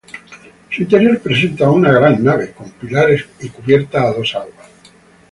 [0.71, 4.65] Su interior presenta una gran nave, con pilares y cubierta a dos aguas.